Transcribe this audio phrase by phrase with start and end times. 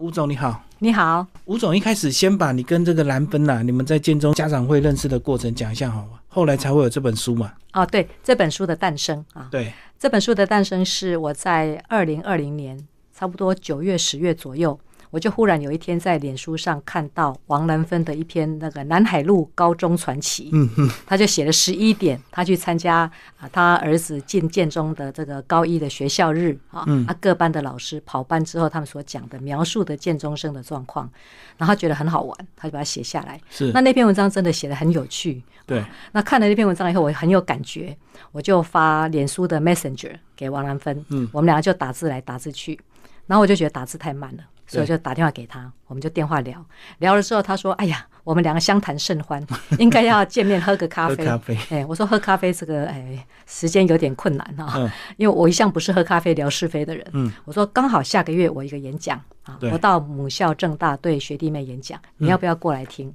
[0.00, 6.18] 吴总你好，你好，吴总一开始先把你跟这个兰芬呐，你们在建中家长会认识的过程讲一下好吗？
[6.26, 7.52] 后来才会有这本书嘛？
[7.74, 12.78] 哦，对，这本书的诞生啊，对，这本书的诞生是我在二零二零年
[13.14, 14.80] 差不多九月十月左右。
[15.10, 31.10] 我就忽然有一天在脸书上看到王兰芬的一篇那个南海路高中传奇，嗯哼，他就写了十一点，他去参加啊，他儿子进建中的这个高一的学校日啊，啊各班的老师跑班之后，他们所讲的描述的建中生的状况，
[31.58, 33.40] 然后他觉得很好玩，他就把它写下来。
[33.50, 35.42] 是，那那篇文章真的写的很有趣。
[35.66, 37.96] 对，那看了那篇文章以后，我很有感觉，
[38.32, 42.78] 我就发脸书的 Messenger 给王兰芬，嗯，我们两个就打字来打字去，
[43.26, 44.42] 然后我就觉得打字太慢了。
[44.70, 46.64] 所以就打电话给他，我们就电话聊
[46.98, 49.44] 聊了之后，他说：“哎呀，我们两个相谈甚欢，
[49.78, 51.58] 应该要见面喝个咖啡。”咖啡。
[51.70, 57.04] 哎，我说喝咖啡这个哎时间有点困难啊，因为我一向不是喝咖啡聊是非的人。
[57.12, 63.12] 嗯，我说刚好下个月我一个演讲啊，我到母校正大对学弟妹演讲，你要不要过来听？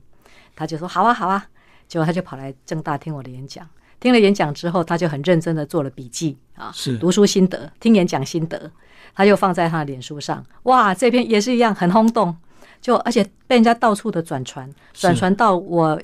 [0.55, 1.45] 他就说好啊好啊，
[1.87, 3.65] 结果他就跑来正大听我的演讲。
[3.97, 8.69] 听了演讲之后，他就很认真的做了笔记啊，是读书心得，听演讲心得。
[9.16, 12.35] 他就放在他的脸书上，哇，这篇也是一样很轰动，
[12.82, 15.99] 就而且被人家到处的转传，转传到我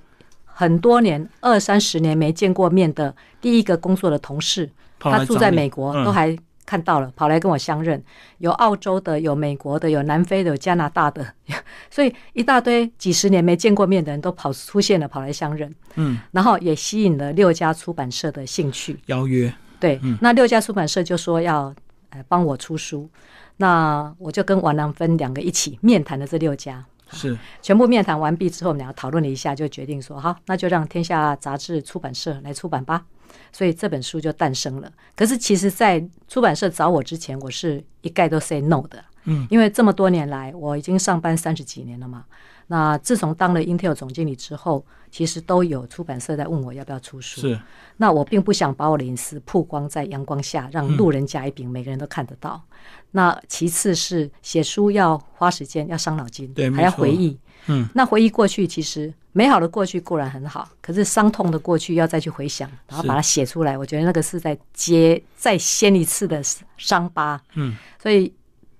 [0.45, 6.33] 很多年二三十年没见过面的第一个工作的同事，他住在美国，都还
[6.65, 8.01] 看到了，跑来跟我相认，
[8.37, 11.25] 有澳洲的，有美国的，有南非的，有加拿大的，
[11.91, 18.97] 所以一大堆几十年没见过面的人都跑出现了，跑来相认，嗯，然后也吸引了六家出版社的兴趣。
[19.07, 21.75] 邀约，对，那六家出版社就说要。
[22.11, 23.09] 呃，帮我出书，
[23.57, 33.05] 那我就跟王兰芬两个一起面谈的这六家，是全部面谈完毕之后，我们两个讨论了一下，就决定说，好，那就让天下杂志出版社来出版吧。
[33.53, 34.91] 所以这本书就诞生了。
[35.15, 42.25] 可是其实，在出版社找我之前，我是一概都 say no 的，嗯，因为这么多年来，我已经上班三十几年了嘛。
[42.71, 47.41] 那自从当了 Intel 总经理之后，其实都有出版社在问我要不要出书。
[47.41, 47.59] 是，
[47.97, 52.63] 那我并不想把我的隐私曝光在阳光下，让路人甲乙丙每个人都看得到。
[53.11, 57.37] 那其次是写书要花时间，要伤脑筋，对，还要回忆。
[57.67, 66.41] 嗯，那回忆过去，其实美好的过去固然很好，可是伤痛的过去要再去回想，然后把它写出来，我觉得那个是在揭再掀一次的
[66.77, 67.37] 伤疤。
[67.55, 68.33] 嗯，所以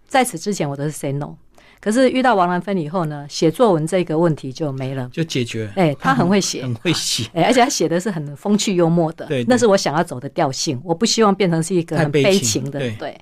[0.07, 1.35] 在此之前，我都是 say no。
[1.81, 5.69] 可是遇到王兰芬以后呢，写作文这个问题就没了，就解决。
[5.75, 10.79] 哎，他很会写， 很会写，哎，而且他写的是很风趣幽默的，对，那是我想要走的调性。
[10.83, 13.19] 我不希望变成是一个很悲情的，对。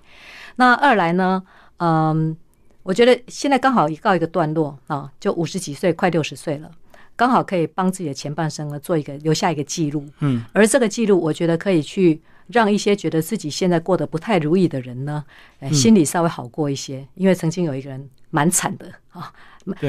[0.58, 1.42] 那二来呢，
[1.78, 2.36] 嗯，
[2.84, 6.69] 我觉得现在刚好一告一个段落啊，就五十几岁，快六十岁了，
[7.16, 12.22] 刚好可以帮自己的前半生呢做一个留下一个记录，嗯，而这个记录，我觉得可以去。
[12.52, 15.24] 让一些觉得自己现在过得不太如意的人呢，
[15.72, 19.31] 心里稍微好过一些，因为曾经有一个人蛮惨的啊，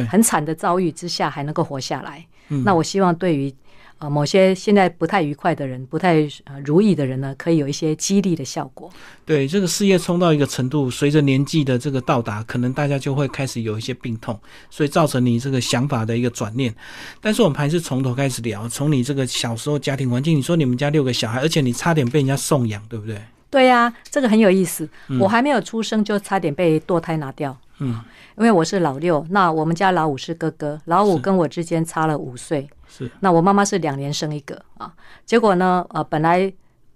[0.08, 2.26] 很惨的遭遇之下还能够活下来。
[2.64, 3.54] 那我希望对于。
[4.00, 8.90] 呃，某些现在不太愉快的人，不太呃如意的人呢，可以有一些激励的效果。
[9.26, 14.40] 对，这个事业冲到一个程度，随着年纪的这个到达，可能大家就会开始有一些病痛，
[14.70, 16.74] 所以造成你这个想法的一个转念。
[17.20, 23.20] 但是我们还是从头开始聊，从你这个小时候家庭环境，你说你们家六个小孩，而且你差点被人家送养，对不对？
[23.50, 24.88] 对呀，这个很有意思。
[25.20, 27.54] 我还没有出生就差点被堕胎拿掉。
[27.80, 28.00] 嗯，
[28.40, 32.66] 因为我是老六，那我们家老五是哥哥，老五跟我之间差了五岁。
[32.88, 34.90] 是，那我妈妈是两年生一个啊，
[35.26, 36.50] 结果呢，呃，本来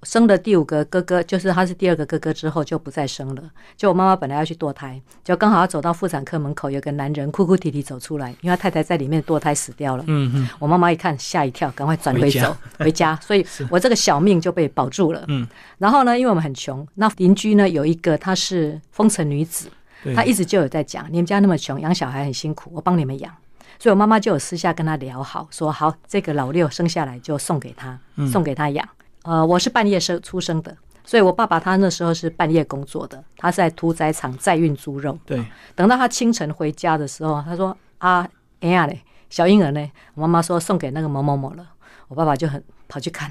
[0.05, 3.43] 生的第五个哥哥，就是他是第二个哥哥之后就不再生了。
[3.77, 10.05] 就我妈妈本来要去堕胎，就刚好要走到妇产科门口，有个男人哭哭啼啼走出来，因为他太太在里面堕胎死掉了。
[10.07, 15.23] 嗯嗯，我妈妈一看吓一跳，赶快转回走回家，所以 我这个小命就被保住了。
[15.29, 15.47] 嗯，
[15.77, 19.69] 然后呢，因为我们很穷，那邻居呢有一个她是风尘女子，
[20.15, 23.33] 她一直就有在讲，你们家那么穷，养小孩很辛苦，我帮你们养。
[23.79, 27.99] 所以我妈妈就有私下跟他聊好，说好这个老六生下来就送给他，
[28.31, 28.89] 送给他养。
[29.23, 35.19] 呃，我是半夜生出生的，所以我爸爸他那时候是半夜工作的，他在屠宰场载运猪肉。
[35.27, 35.45] 对，
[35.75, 38.29] 等到他清晨回家的时候，他说啊，
[38.61, 39.91] 哎呀嘞，小婴儿呢？
[40.15, 41.67] 我妈妈说送给那个某某某了。
[42.09, 43.31] 我爸爸就很跑去看，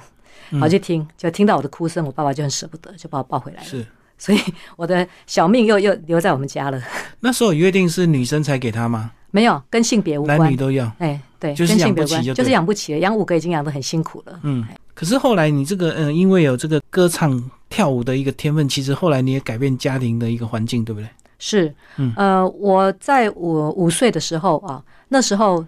[0.59, 3.63] 跑去听，就听到我的哭声，我爸爸就很舍不得，就把我抱回来了。
[3.63, 3.85] 是，
[4.23, 4.39] 所以
[4.77, 6.81] 我的小命又又留在我们家了。
[7.19, 9.11] 那时候约定是女生才给他吗？
[9.31, 10.89] 没有，跟性别无关，男女都要。
[10.99, 12.99] 哎，对，就是养不起，就是养不起了。
[12.99, 14.39] 养五个已经养得很辛苦了。
[14.43, 21.09] 嗯，可是后来你这个，嗯，因为有这个歌唱跳舞的一个天分，其实后来你也改变家庭的一个环境，对不对？
[21.39, 21.75] 是，
[22.15, 25.65] 呃，我在我五岁的时候啊，那时候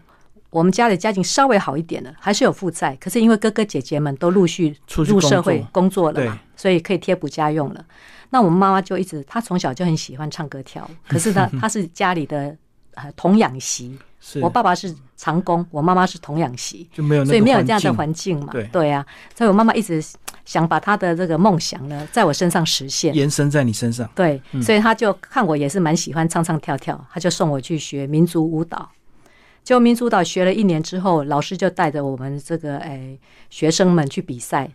[0.50, 4.74] 我们家里家境稍微好一点了，还是有负债，可是因为哥哥姐姐们都陆续
[5.06, 7.86] 入社会工作了嘛，所以可以贴补家用了。
[8.30, 12.56] 那我们妈妈就一直，她从小就很喜欢唱歌跳舞， 可是她她是家里的。
[12.98, 18.54] 呃童养媳，是我爸爸是长工，我妈妈是童养媳，就没有所以没有这样的环环境嘛。
[18.72, 19.06] 对啊，
[19.36, 20.02] 所以我妈妈一直
[20.46, 23.14] 想把她的这个梦想呢，在我身上实现。
[23.14, 24.10] 延伸在你身上。
[24.16, 28.90] 对，嗯所以她就看我也是蛮喜欢唱唱跳跳，她就送我去学民族舞蹈。
[29.62, 33.20] 就民族舞蹈学了一年之后，老师就带着我们这个诶、
[33.50, 34.72] 学生们去比赛，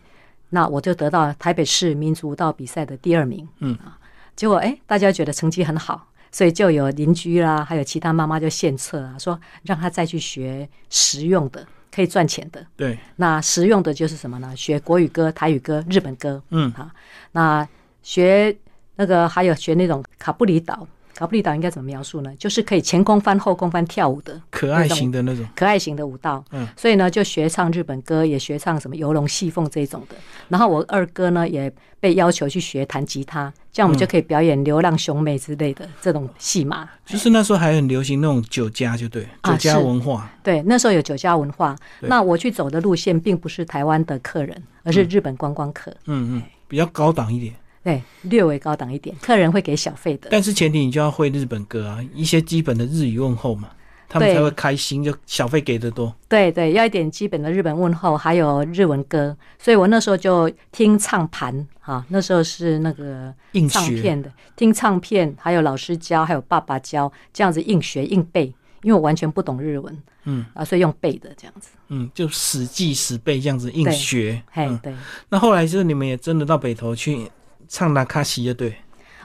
[0.51, 3.49] 那我就得到台北市民族舞蹈比赛的第二名。
[3.61, 3.99] 嗯啊，
[4.37, 12.65] 结果诶、大家觉得成绩很好，所以就有邻居啦，还有其他妈妈就献策啊，说让他再去学实用的，可以赚钱的。
[12.77, 14.55] 对，那实用的就是什么呢？
[14.57, 16.43] 学国语歌、台语歌、日本歌。
[16.51, 16.93] 嗯啊，
[17.33, 17.69] 那
[18.03, 18.57] 学
[18.97, 20.87] 那个还有学那种卡布里岛，
[21.21, 22.35] 卡布里岛应该怎么描述呢？
[22.39, 25.47] 就是可以前空翻、后空翻跳舞的可爱型的那种。
[25.55, 26.43] 可爱型的舞蹈。
[26.51, 30.17] 嗯，所以呢，就学唱日本歌，也学唱什么游龙戏凤这种的。
[30.49, 31.71] 然后我二哥呢，也
[32.01, 36.89] 被要求去学弹吉他，这样我们就可以表演流浪兄妹之类的这种戏码。
[37.05, 40.33] 就是那时候还很流行那种酒家，就对，啊酒家文化。
[40.43, 41.77] 对，那时候有酒家文化。
[42.01, 45.91] 那我去走的路线并不是台湾的客人，而是日本观光客。
[46.07, 47.55] 嗯嗯，比较高档一点。
[47.83, 50.29] 对，略微高档一点，客人会给小费的。
[50.31, 53.71] 但是前提你就要会日本歌啊，一些基本的日语问候嘛，
[54.09, 56.15] 他们才会开心，就小费给的多。
[56.29, 59.37] 对对，要一点基本的日本问候，还有日文歌。
[59.59, 68.53] 所以我那时候就听唱盘啊，那时候是那个硬学，唱片的，听唱片，还有老师教，还有爸爸教，这样子硬学硬背，
[68.83, 71.71] 因为我完全不懂日文嗯啊，所以用背的这样子。
[71.89, 74.43] 嗯，就死记死背这样子硬对学。
[74.51, 74.95] 嘿，嗯，对。
[75.31, 77.31] 那后来就是你们也真的到北投去
[77.71, 78.75] 唱那卡西，乐队。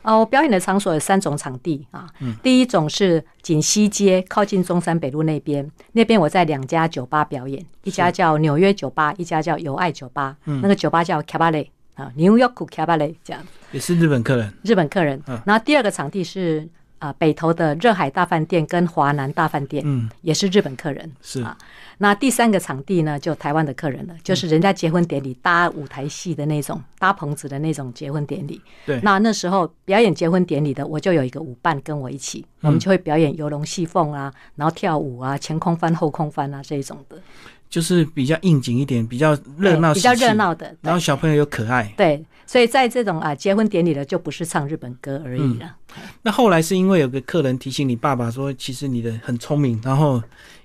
[0.04, 2.08] 哦，我表演的场所有三种场地啊。
[2.44, 10.38] 第一种是锦西街，靠近中山北路那边，那边我在两家酒吧表演，一家叫纽约酒吧，一家叫友爱酒吧。
[10.44, 14.54] 那个酒吧叫 Cabaret 啊，New York Cabaret 这样，也是日本客人。
[14.62, 15.42] 日本客人嗯。
[15.44, 16.70] 然后第二个场地是
[17.00, 21.12] 啊、北投的热海大饭店跟华南大饭店，嗯，也是日本客人。
[21.22, 21.58] 是啊
[21.98, 28.62] 那第三个场地呢，就台湾的客人了，就是人家结婚典礼搭舞台戏的那种，搭棚子的那种结婚典礼。
[28.86, 37.18] 对那那时候表演结婚典礼的，我就有一个舞伴跟我一起，我们就会表演游龙戏凤啊，然后跳舞啊，前空翻、后空翻啊这一种的，
[37.70, 40.34] 就是比较应景一点，比较热闹，比较热。
[40.34, 40.76] 闹的。
[40.82, 41.94] 然后小朋友又可爱。
[41.96, 45.76] 对，所以在这种啊结婚典礼的，就不是唱日本歌而已了。
[46.22, 50.22] 那后来是因为有个客人提醒你爸爸说，其实你的很聪明，然后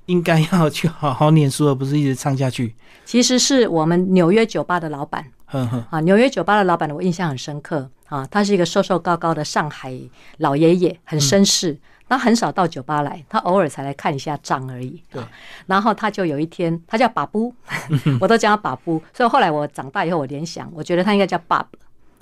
[0.06, 2.74] 应该要去好好念书，而不是一直唱下去。
[3.04, 9.96] 其实是我们纽约酒吧的老板呵呵，啊，纽约酒吧的老板我印象很深刻啊，他是一个瘦瘦高高的上海
[10.38, 11.78] 老爷爷，很绅士。
[12.10, 15.00] 他很少到酒吧来，他偶尔才来看一下账而已。
[15.66, 17.54] 然后他就有一天，他叫巴布，
[18.20, 19.00] 我都叫他巴布。
[19.14, 21.78] 所以后来我长大以后，我联想，我觉得他应该叫爸爸，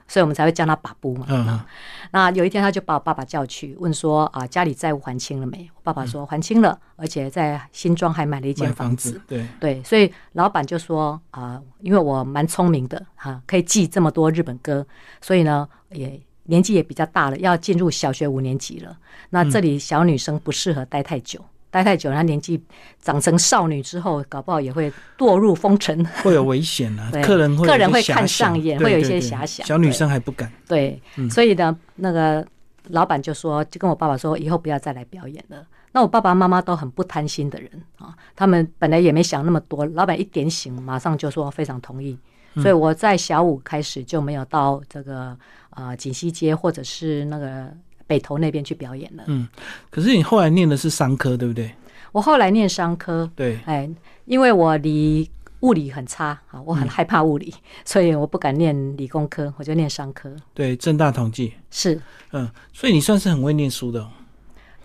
[0.06, 1.64] 所以我们才会叫他巴布嘛。
[2.10, 5.68] 那有一天，他就把我爸爸叫去，问说啊，家里债务还清了没？
[5.74, 14.86] 我爸爸说还清了，而且在新庄还买了一间买房子。，对，对，所以老板就说啊、因为我蛮聪明的哈、可以记这么多日本歌，
[15.22, 18.96] 所以呢也年纪也比较大了，要进入小学五年级了。
[19.30, 21.38] 那这里小女生不适合待太久，
[21.70, 22.58] 待太久，她年纪
[23.00, 26.02] 长成少女之后，搞不好也会堕入风尘。
[26.22, 30.50] 会有危险啊， 客人会客人会看上眼对会有一些遐想小女生还不敢。
[30.66, 32.46] 对，嗯所以呢，那个
[32.88, 35.64] 老板就说，就跟我爸爸说，以后不要再来表演了。
[35.92, 42.18] 那我爸爸妈妈都很不贪心的人啊，他们本来也没想那么多，老板一点醒，马上就说非常同意。
[42.54, 45.36] 嗯所以我在小五开始就没有到这个
[45.78, 47.72] 呃锦溪街或者是那个
[48.06, 49.22] 北投那边去表演了。
[49.28, 49.46] 嗯，
[49.90, 51.72] 可是你后来念的是商科，对不对？
[52.10, 53.88] 我后来念商科，对，哎，
[54.24, 55.30] 因为我离
[55.60, 57.54] 物理很差啊，我嗯很害怕物理，
[57.84, 60.34] 所以我不敢念理工科，我就念商科。
[60.54, 62.00] 对，正大统计，是，
[62.32, 64.10] 嗯，所以你算是很会念书的、哦。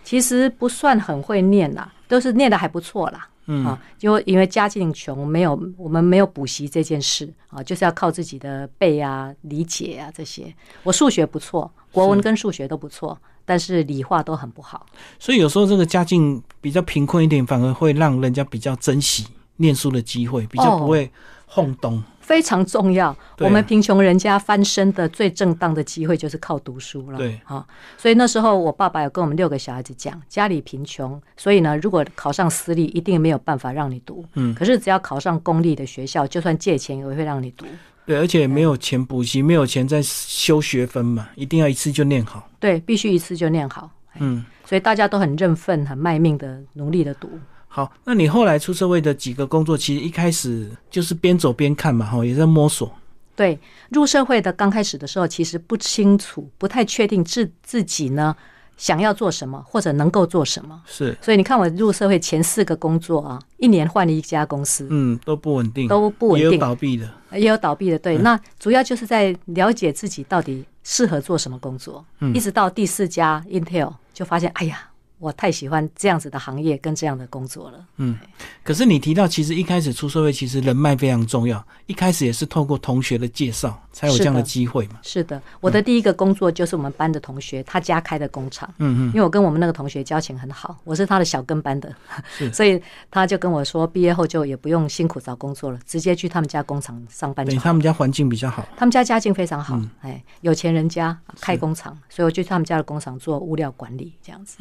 [0.04, 3.26] 其实不算很会念啦，都是念的还不错啦。
[3.46, 10.54] 嗯啊，就因为家境穷，没有我们没有补习这件事啊，就是要靠自己的背啊、理解啊这些。
[10.82, 14.86] 我数学不错，国文跟数学都不错，但是理化都很不好。
[15.18, 21.10] 所以有时候这个家境比较贫困一点，反而会让人家比较珍惜念书的机会，比较哦不会
[21.46, 22.02] 轰动。
[22.24, 23.14] 非常重要。
[23.38, 27.18] 我们贫穷人家翻身的最正当的机会就是靠读书了。
[27.18, 27.64] 对啊，
[27.98, 34.24] 所以那时候我爸爸有跟我们六个小孩子讲，家里贫穷，所以呢，如果考上私立，一定没有办法让你读。
[34.34, 37.66] 嗯，可是只要考上公立的学校，就算借钱也会让你读。
[38.06, 42.48] 对，而且没有钱补习，没有钱再修学分嘛，一定要一次就念好。
[42.58, 43.90] 对，必须一次就念好。
[44.18, 47.28] 嗯，所以大家都很认份、很卖命的努力的读。
[47.74, 52.88] 好，那你后来出社会的几个工作，其实一开始就是边走边看嘛，哈，也在摸索。
[53.34, 53.58] 对，
[53.90, 58.32] 入社会的刚开始的时候，其实不清楚，不太确定自自己呢
[58.76, 60.80] 想要做什么或者能够做什么。
[60.86, 67.98] 是，所以你看我入社会前四个工作啊，一年换了一家公司，嗯，都不稳定，都不稳定，也有倒闭的，也有倒闭的。
[67.98, 72.04] 对，那主要就是在了解自己到底适合做什么工作。
[72.20, 77.86] 嗯一直到第四家 Intel 就发现，哎呀，我太喜欢这样子的行业跟这样的工作了。
[77.96, 78.18] 嗯
[78.62, 81.64] 可是你提到，其实一开始出社会，其实人脉非常重要。
[81.86, 84.98] 一开始也是透过同学的介绍，才有这样的机会嘛。
[85.02, 88.68] 是的，我的第一个工作就是我们班的同学他家开的工厂。
[88.78, 91.94] 嗯嗯因为我跟我们那个同学交情很好，我是他的小跟班的，
[92.52, 92.80] 所以
[93.10, 97.64] 他就跟我说，毕业后就也不用辛苦找工作了，直接去他们家工厂上班嗯，等于就好。
[97.64, 98.66] 他们家环境比较好。
[98.76, 104.56] 他们家家境非常好嗯，哎，有钱人家开工厂，所以我就去他们家的工厂做物料管理这样子。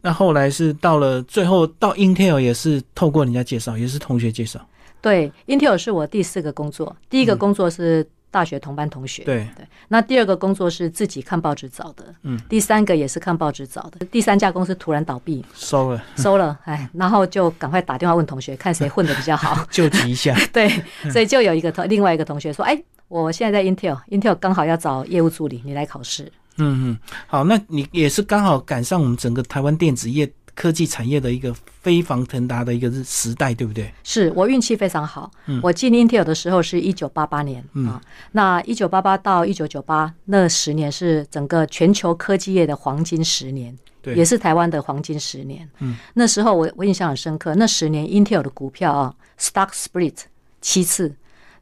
[0.00, 4.60] 那后来是到了最后到 Intel 也是透过人家介绍，也是同学介绍。
[5.00, 20.36] 对，Intel 是我第四个工作，第一个工作是大学同班同学，嗯对，对，那第二个工作是自己看报纸找的，嗯，第三个也是看报纸找的，第三家公司突然倒闭收了， 收了，哎，然后就赶快打电话问同学，看谁混的比较好， 救急一下。
[20.52, 20.68] 对，
[21.10, 26.30] 所以就有一个同另外一个同学说，哎，我现在在 Intel，Intel 刚好要找业务助理，你来考试。
[26.56, 33.90] 嗯嗯，好，那你也是刚好赶上我们整个台湾电子业科技产业的一个飞黄腾达的一个时代，对不对？
[34.04, 35.30] 是我运气非常好，
[35.62, 37.98] 我进 Intel 的时候是一九八八年、啊，
[38.32, 45.66] 那一九八八到一九九八那十年是整个全球科技业的黄金十年，对也是台湾的黄金十年。
[45.78, 50.16] 嗯，那时候我我印象很深刻，那十年 Intel 的股票啊，stock split
[50.60, 51.14] 七次。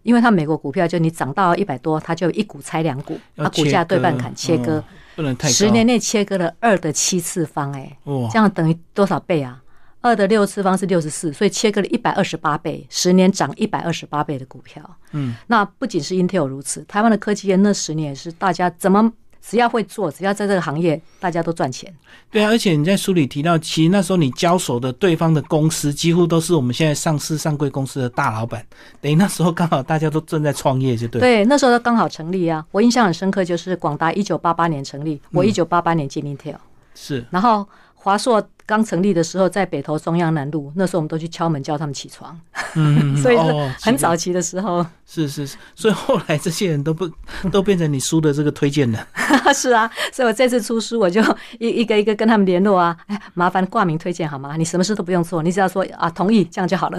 [0.02, 4.85] 因为它美国股票就你涨到一百多，它就一股拆两股，要它股价对半砍切割哦，
[5.17, 5.49] 不能太。
[5.49, 9.62] 十年内切割了二的七次方、哎，哇这，样等于多少倍啊？
[10.00, 14.81] 二的六次方是六十四，所以切割了一百二十八倍，十年涨一百二十八倍的股票。
[15.11, 21.92] 嗯，那不仅是 Intel 如此，台湾的科技业那十年也是大家怎么只要会做，只要在这个行业，大家都赚钱。
[22.30, 28.64] 对啊，而且你在书里提到，其实那时候你交手的对方的公司，几乎都是我们现在上市上柜公司的大老板，
[29.00, 31.21] 等于那时候刚好大家都正在创业，就对。
[31.21, 32.64] 对， 那时候刚好成立啊。
[32.71, 36.57] 我印象很深刻，就是广达一九八八年成立，我一九八八年进 Intel，、
[36.95, 42.39] 是，然后华硕刚成立的时候在北投中央南路，那时候我们都去敲门叫他们起床，
[42.77, 44.85] 嗯，所以是哦很早期的时候。
[45.07, 47.11] 是是是，所以后来这些人都不
[47.51, 49.07] 都变成你书的这个推荐人。
[49.55, 51.23] 是啊，所以我这次出书，我就
[51.59, 54.55] 一一个一个跟他们联络啊，哎，麻烦挂名推荐好吗？
[54.59, 56.99] 你什么事都不用做，你只要说啊同意，这样就好了。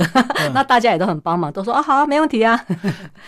[0.56, 2.60] 那大家也都很帮忙，都说啊好啊，没问题啊。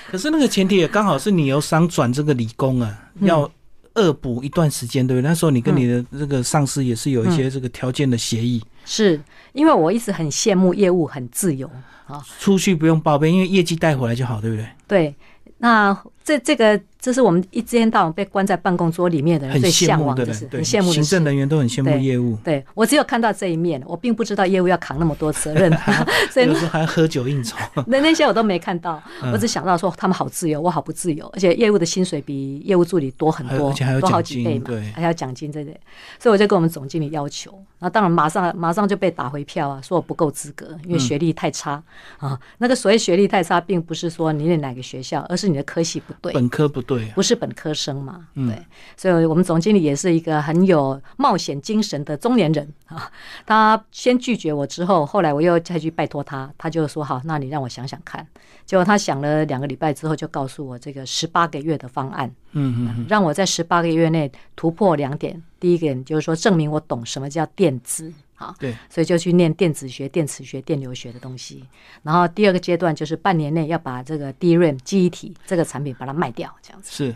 [0.09, 3.47] 可是那个前提也刚好是你由商转这个理工啊，嗯要
[3.95, 5.27] 恶补一段时间，对不对？
[5.27, 9.21] 那时候你跟你的这个上司也是有一些这个条件的协议，是
[9.53, 11.69] 因为我一直很羡慕业务很自由
[12.07, 14.67] 啊，出去不用报备，因为业绩带回来就好，对不对？
[14.87, 15.15] 对。
[15.63, 21.21] 那这这个，这是我们一天到晚被关在办公桌里面的人最向往的事，，对，很羡慕的行政。
[21.23, 25.71] 人员都很羡慕业务，对我只有看到这一面，我并不知道业务要扛那么多责任，
[26.31, 27.57] 所以有时候还要喝酒应酬。
[27.87, 35.79] 那那些我都没看到，嗯我只想到说他们好自由，我好不自由，而且业务的薪水比业务助理多很多，而且还有多好奖金几倍嘛，对还要奖金这些，
[36.19, 41.81] 所以我就跟我们总经理要求，那当然马上马上就被打回票啊，说我不够资格，因为学历太差、
[42.17, 42.37] 啊。
[42.57, 46.33] 那个所谓学历太差，并不是说你念哪个学校，而是你的科系不对。
[46.33, 48.27] 本科不对啊，不是本科生嘛？
[48.35, 53.11] 嗯对，所以我们总经理也是一个很有冒险精神的中年人啊。
[53.45, 58.25] 他先拒绝我之后，后来我又再去拜托他，他就说好，那你让我想想看。
[58.65, 65.41] 结果他想了两个礼拜之后，就告诉我这个十八个月的方案，嗯嗯让我在十八个月内突破两点。
[65.59, 68.11] 第一个点就是说，证明我懂什么叫电子。
[68.41, 71.63] 好，对，所以就去念电子学、电磁学、电流学的东西。
[72.01, 76.91] 然后第二个阶段就是半年内要把这个 DRAM 记忆体这个产品把它卖掉，这样子。
[76.91, 77.15] 是。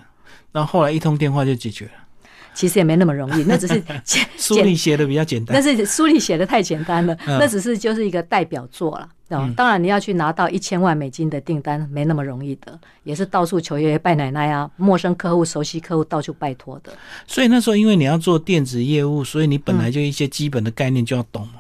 [0.52, 1.92] 然后后来一通电话就解决了，
[2.56, 5.62] 其实也没那么容易， 那只是简书里写的比较简单那。
[5.62, 9.10] 是书里写的太简单了，嗯那只是就是一个代表作了。
[9.30, 16.94] 哦，当然你要去拿到一千万美金的订单，没那么容易的，也是到处求爷爷拜奶奶啊，陌生客户、熟悉客户到处拜托的。
[17.26, 21.56] 所以那时候因为你要做电子业务，所以你本来就一些基本的概念就要懂嘛，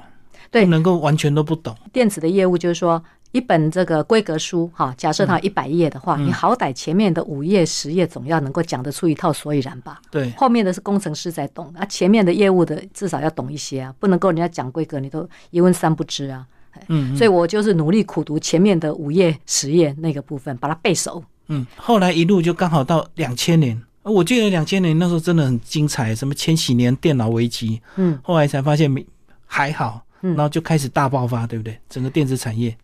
[0.52, 1.75] 对不能够完全都不懂。
[1.92, 3.04] 电子的业务就是说，
[3.36, 10.01] 一本这个规格书哈，假设它一百页的话，你好歹前面的五页、十页总要能够讲得出一套所以然吧。
[10.10, 16.48] 对，后面的是工程师在懂，啊，前面的业务的至少要懂一些啊，不能够人家讲规格你都一问三不知啊。
[16.88, 21.22] 嗯所以我就是努力苦读前面的五页、十页那个部分，把它背熟。
[21.48, 23.82] 嗯，后来一路就刚好到两千年。
[24.04, 29.06] 呃我记得两千年那时候真的很精彩，什么千禧年电脑危机，嗯，后来才发现没
[29.46, 31.77] 还好，嗯然后就开始大爆发，对不对？
[31.89, 32.75] 整个电子产业，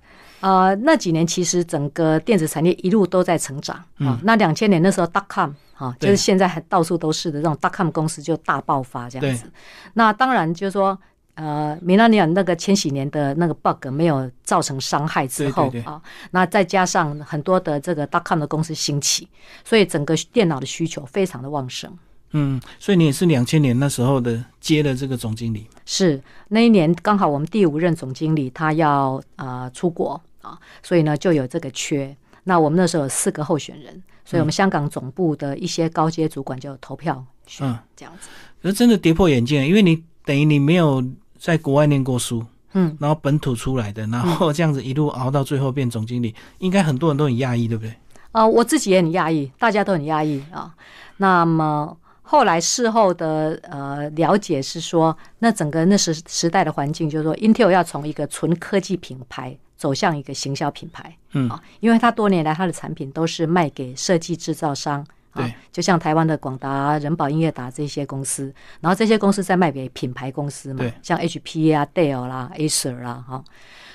[0.41, 4.19] 呃，那几年其实整个电子产业一路都在成长啊。
[4.23, 9.51] 那两千年那时候，dot com 啊，就是现在还到处都是的这种 dot com 公司就大爆发这样子。
[9.93, 10.97] 那当然就是说，
[11.35, 19.27] 呃，米拉尼尔那个千禧年的那个 bug 没有造成伤害之后啊，那再加上很多的这个 dot com 的公司兴起，
[19.63, 21.91] 所以整个电脑的需求非常的旺盛。
[22.31, 25.67] 嗯，所以你也是两千年那时候的接了这个总经理。
[25.85, 30.19] 是那一年刚好我们第五任总经理他要呃出国。
[30.41, 32.15] 啊，所以呢就有这个缺。
[32.43, 38.29] 那我们那时候有四个候选人，所以我们香港总部的一些高阶主管就投票选这样子。
[38.61, 41.03] 那真的跌破眼镜，因为你等于你没有
[41.37, 42.43] 在国外念过书，
[42.73, 47.95] 嗯，然后本土出来的，然后这样子一路熬到最后变总经理，应该很多人都很讶异，对不对？
[48.31, 50.73] 啊，我自己也很讶异，大家都很讶异啊。
[51.17, 59.55] 那么后来事后的呃了解是说，那整个那时时代的环境就是说，Intel 要从一个纯科技品牌。
[59.81, 61.49] 走向一个行销品牌，嗯。
[61.49, 73.43] 啊，因为他多年来他的产品都是卖给设计制造商，对，就像台湾的广达、人保、音乐达这些公司，然后这些公司再卖给品牌公司嘛，像 HP 啊、Dell 啦、Acer 啦，哈，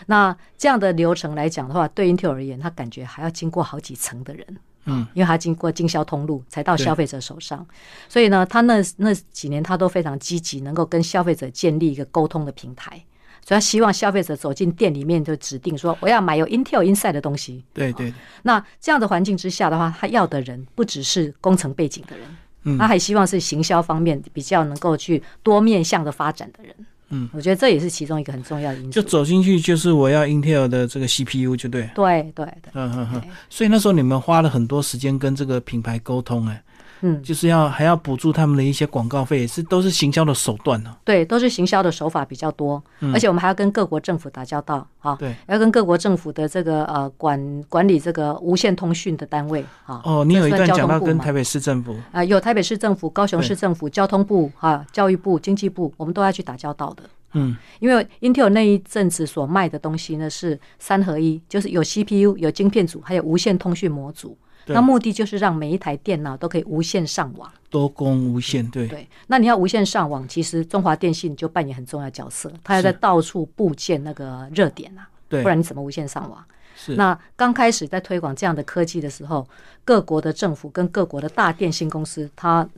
[0.06, 4.44] 那这样的流程来讲的话，对 Intel 而言，他感觉还要经过好几层的人，
[4.86, 7.64] 嗯，因为他经过经销通路才到消费者手上，
[8.08, 13.00] 所以呢，他那那几年他都非常积极，能够跟消费者建立一个沟通的平台。
[13.46, 17.62] 主要希望消费者走进店里面就指定说我要买有 Intel Inside 的东西。
[17.72, 18.12] 对对。
[18.42, 22.26] 那这样的环境之下的话，他要的人不只是工程背景的人，
[22.64, 26.74] 嗯，他还希望是行销方面比较能够去多面向的发展的人。
[27.10, 28.90] 嗯，我觉得这也是其中一个很重要的因素。
[28.90, 31.88] 就走进去就是我要 Intel 的这个 CPU 就对。
[31.94, 32.72] 对对对。
[32.74, 33.22] 嗯嗯嗯。
[33.48, 36.60] 所以那时候你们花了很多时间跟这个品牌沟通，哎。
[37.06, 40.96] 嗯，就是要还要补助他们的一些广告费，也是都是行销的手段呢。
[41.04, 42.82] 对，都是行销的手法比较多，
[43.12, 45.14] 而且我们还要跟各国政府打交道啊。
[45.14, 50.00] 对，要跟各国政府的这个呃管管理这个无线通讯的单位啊。
[50.04, 57.04] 哦，你有一段讲到跟台北市政府啊，有台北市政府、高雄市政府、交通部啊、教育部、经济部，我们都要去打交道的。
[57.32, 64.36] 嗯，因为 Intel 那一阵子所卖的东西呢是三合一，就是有 CPU、有晶片组，还有无线通讯模组。
[64.74, 69.08] 那目的就是让每一台电脑都可以无线上网，多功无线，对对。
[69.28, 76.44] 那你要无线上网，其实中华电信就扮演很重要角色，它要在到处布建那个热点啊，对，不然你怎么无线上网？
[76.74, 76.96] 是。
[76.96, 79.46] 那刚开始在推广这样的科技的时候，
[79.84, 82.68] 各国的政府跟各国的大电信公司，他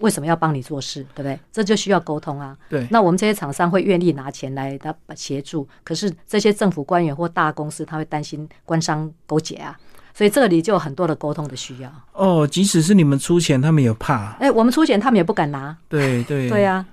[0.00, 1.38] 为什么要帮你做事，对不对？
[1.52, 2.56] 这就需要沟通啊。
[2.68, 2.86] 对。
[2.90, 9.78] 那我们这些厂商会愿意拿钱来他协助，可是这些政府官员或大公司，他会担心官商勾结啊。
[10.14, 12.46] 所以这里就有很多的沟通的需要哦。
[12.46, 14.32] 即使是你们出钱，他们也怕。
[14.40, 15.76] 哎，我们出钱，他们也不敢拿。
[15.88, 16.84] 对对对呀，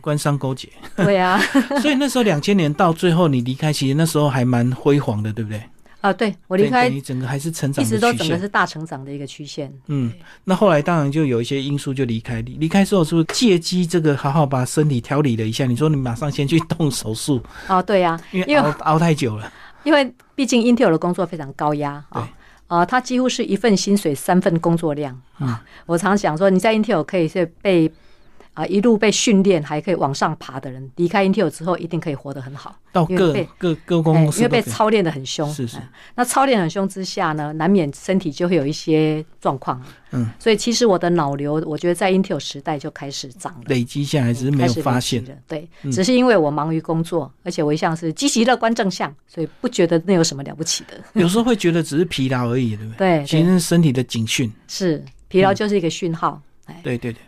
[0.00, 0.68] 官商勾结。
[0.96, 1.38] 对呀。
[1.82, 5.62] 所以那时候两千年到最后你离开，其实那时候还蛮辉煌的，对不对？
[6.00, 9.70] 啊，对我离开，你整个还是成长，一直都整个是大成长的一个曲线。
[9.88, 10.10] 嗯，
[10.44, 12.40] 那后来当然就有一些因素就离开。
[12.40, 15.66] 离开之后是不是借机这个好好把身体调理了一下？
[15.66, 17.42] 你说你马上先去动手术？
[17.68, 19.52] 哦，对呀，因为熬熬太久了。
[19.82, 22.26] 因为毕竟 Intel 的工作非常高压啊。
[22.70, 25.60] 啊，他几乎是一份薪水三份工作量啊！
[25.86, 27.92] 我常想说，你在 Intel 可以是被。
[28.60, 32.76] 啊，一路被训练还可以往上爬的人，离开 Intel 之后一定可以活得很好。
[32.92, 35.48] 到各各各公司，因为被操练的很凶。
[35.52, 35.78] 是是。
[36.16, 39.80] 那操练很凶之下呢，难免身体就会有一些状况。
[40.10, 40.28] 嗯。
[40.38, 45.24] 所以其实我的脑瘤，我觉得在 Intel 时代就开始长了，累积下来只是没有发现。
[45.48, 50.94] 对，只是因为我忙于工作，而且我一向是积极乐观正向，所以不觉得那有什么了不起的。
[51.14, 53.18] 有时候会觉得只是疲劳而已，对不对？
[53.22, 54.52] 对，其实是身体的警讯。
[54.66, 56.42] 是，疲劳就是一个讯号。
[56.84, 57.20] 对对对，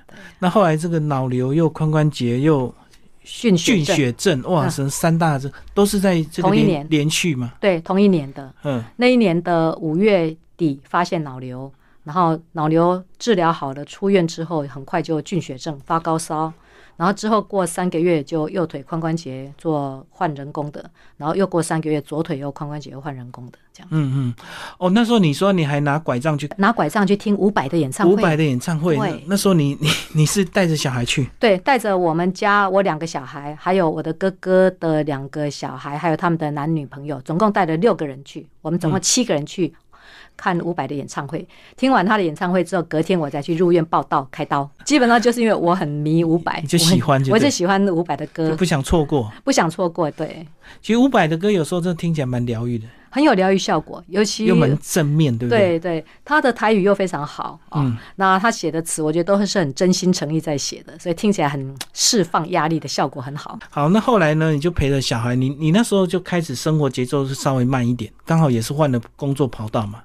[0.43, 2.75] 那后来这个脑瘤又髋关节又
[3.23, 6.85] 菌菌血症，哇，神三大症都是在这个同一年。
[6.91, 7.53] 连续嘛？
[7.61, 16.53] 对，同一年的，嗯，那一年的五月底发现脑瘤，然后脑瘤治疗好了，出院之后很快就菌血症发高烧。
[16.97, 23.89] 然后之后过三个月就右腿髋关节做换人工的，然后又过三个月左腿又髋关节又换人工的，这样。
[23.91, 24.35] 嗯嗯，
[24.79, 31.29] 哦，那时候你说你还拿拐杖去拿拐杖去听伍佰的演唱会，伍佰的演唱会，那时候你 你你是带着小孩去？
[31.39, 39.75] 对，带着我们家我两个小孩，还有我的哥哥的两个小孩，还有他们的男女朋友，总共带了六个人去，我们总共七个人去。
[40.43, 44.69] 看伍佰的演唱会，听完他的演唱会之后，隔天我再去入院报道开刀。
[44.85, 49.31] 基本上就是因为我很迷伍佰，你就喜欢就我对就喜欢伍佰的就歌，不想错过。
[49.45, 50.11] 不想错过。
[50.11, 50.45] 对，
[50.81, 55.79] 其实伍佰的歌有时候真的听起来蛮疗愈的，很有疗愈效果，尤其又蛮正面，对不对？
[55.79, 63.57] 对对，他的台语又非常好啊、嗯那他写的词，我觉得都是很真心诚意在写的，所以听起来很释放压力的效果很好。
[63.71, 64.51] 好，那后来呢？
[64.51, 70.03] 你就陪着小孩，你你那时候就开始生活节奏是稍微慢一点，刚好也是换了工作跑道嘛。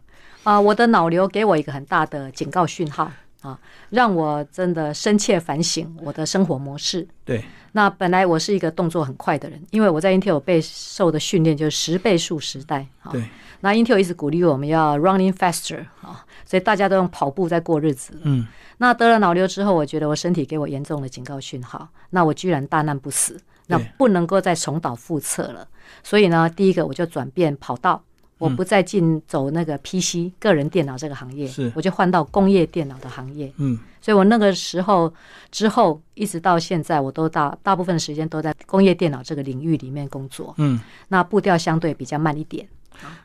[0.47, 7.05] 啊、我的脑瘤给我一个很大的警告讯号啊，让我真的深切反省我的生活模式。
[7.25, 13.11] 对，那本来我是一个动作很快的人，因为我在 Intel 被受的训练就是十倍速时代啊。
[13.11, 13.25] 对，
[13.59, 18.17] 那 Intel 一直鼓励我们要 running faster 啊，所以大家都用跑步在过日子。
[18.23, 25.67] 嗯，那得了脑瘤之后，我觉得我身体给我严重的警告讯号，那我居然大难不死，那不能够再重蹈覆辙了。
[26.03, 28.01] 所以呢，第一个我就转变跑道，
[28.37, 33.51] 我不再进走那个 PC 个人电脑这个行业，是我就换到工业电脑的行业。
[33.57, 35.11] 嗯，所以我那个时候
[35.51, 40.53] 之后一直到现在，我都大大部分时间都在工业电脑这个领域里面工作。
[40.57, 42.67] 嗯，那步调相对比较慢一点，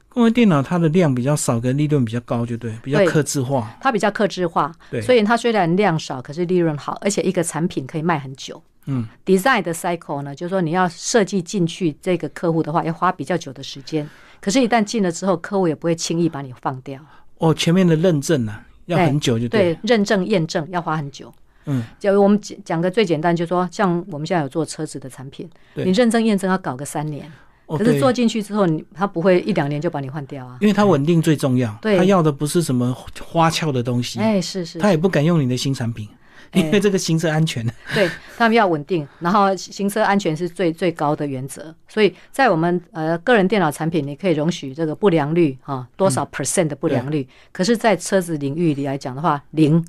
[0.08, 3.76] 工业电脑它的量比较少，跟利润比较高，就对，比较克制化。
[3.80, 8.62] 它比较克制化，对，所以它虽然量少，可是利润好，而且一个产品可以卖很久。
[8.86, 14.08] 嗯，design 的 cycle 呢，就是说你要设计进去这个客户的话，要花比较久的时间。
[14.42, 17.00] 可是，一旦进了之后，客户也不会轻易把你放掉。
[17.38, 19.72] 哦，前面的认证啊，要很久就对。
[19.72, 21.32] 对，认证验证要花很久。
[21.66, 27.30] 嗯，就我们讲讲个最简单，就是说像我们现在有做车子的产品，对你认证验证要搞个三年，
[27.68, 30.58] 可是做进去之后，你他不会一两年就把你换掉啊。
[30.60, 32.92] 因为它稳定最重要，对他要的不是什么
[33.24, 36.08] 花俏的东西，哎，是是，他也不敢用你的新产品，
[36.52, 37.66] 因为哎这个行车安全。
[37.94, 41.74] 对他们要稳定，然后行车安全是最最高的原则。
[41.88, 49.84] 所以在我们呃个人电脑产品，你可以容许这个不良率啊多少 percent 的不良率，可是，在车子领域里来讲的话，零。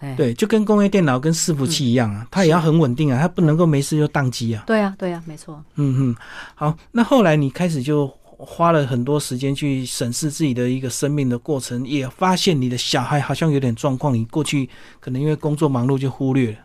[0.00, 4.62] 哎，对，就跟工业电脑跟伺服器一样啊，它也要很稳定啊，它不能够没事就宕机啊。
[4.66, 5.62] 对啊，对啊，没错。
[5.76, 6.16] 嗯嗯，
[6.54, 8.06] 好，那后来你开始就
[8.38, 14.68] 花了很多时间去审视自己的一个生命的过程，也发现你的小孩好像有点状况，你过去
[15.00, 16.58] 可能因为工作忙碌就忽略了。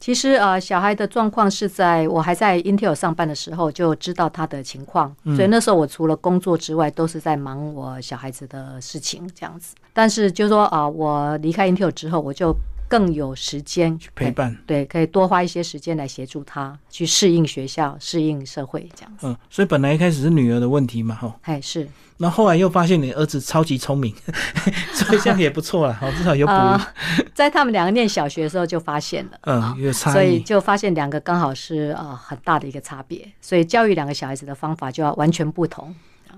[0.00, 9.76] 其实呃，小孩的状况是在我还在 Intel 上班的时候就知道他的情况，所以那时候我除了工作之外，都是在忙我小孩子的事情这样子。
[9.92, 12.52] 但是就说啊、我离开 Intel 之后，我就
[12.92, 19.26] 更有时间去陪伴，对，可以多花一些时间来协助他去适应学校、适应社会这样子。
[19.26, 24.14] 嗯，所以本来一开始是女儿的问题嘛，哈，哎，是那后来又发现你儿子超级聪明，
[24.92, 26.94] 所以这样也不错了，好，至少有补，啊、
[27.32, 29.38] 在他们两个念小学的时候就发现了。
[29.44, 35.94] 嗯，有差异，所以就发现两个刚好是呃很大的一个差别，所以教育两个小孩子的方法就要完全不同。